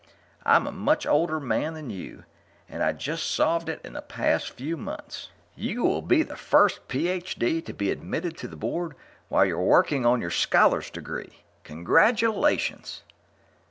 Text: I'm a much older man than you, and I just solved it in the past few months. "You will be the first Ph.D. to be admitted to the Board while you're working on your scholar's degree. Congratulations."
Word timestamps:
I'm 0.47 0.65
a 0.65 0.71
much 0.71 1.05
older 1.05 1.39
man 1.39 1.75
than 1.75 1.91
you, 1.91 2.23
and 2.67 2.81
I 2.81 2.91
just 2.91 3.29
solved 3.29 3.69
it 3.69 3.79
in 3.83 3.93
the 3.93 4.01
past 4.01 4.49
few 4.49 4.75
months. 4.75 5.29
"You 5.55 5.83
will 5.83 6.01
be 6.01 6.23
the 6.23 6.35
first 6.35 6.87
Ph.D. 6.87 7.61
to 7.61 7.71
be 7.71 7.91
admitted 7.91 8.35
to 8.37 8.47
the 8.47 8.55
Board 8.55 8.95
while 9.29 9.45
you're 9.45 9.61
working 9.61 10.03
on 10.03 10.19
your 10.19 10.31
scholar's 10.31 10.89
degree. 10.89 11.43
Congratulations." 11.63 13.03